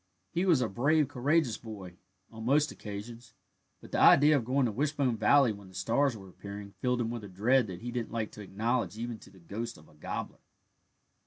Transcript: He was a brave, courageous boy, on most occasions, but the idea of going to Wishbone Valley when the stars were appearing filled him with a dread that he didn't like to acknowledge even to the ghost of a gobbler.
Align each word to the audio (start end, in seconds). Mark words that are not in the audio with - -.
He 0.31 0.47
was 0.47 0.61
a 0.61 0.67
brave, 0.67 1.07
courageous 1.09 1.59
boy, 1.59 1.93
on 2.31 2.43
most 2.43 2.71
occasions, 2.71 3.35
but 3.81 3.91
the 3.91 3.99
idea 3.99 4.35
of 4.35 4.43
going 4.43 4.65
to 4.65 4.71
Wishbone 4.71 5.15
Valley 5.17 5.51
when 5.51 5.67
the 5.67 5.75
stars 5.75 6.17
were 6.17 6.29
appearing 6.29 6.71
filled 6.79 7.01
him 7.01 7.11
with 7.11 7.23
a 7.23 7.29
dread 7.29 7.67
that 7.67 7.81
he 7.81 7.91
didn't 7.91 8.11
like 8.11 8.31
to 8.31 8.41
acknowledge 8.41 8.97
even 8.97 9.19
to 9.19 9.29
the 9.29 9.37
ghost 9.37 9.77
of 9.77 9.87
a 9.87 9.93
gobbler. 9.93 10.39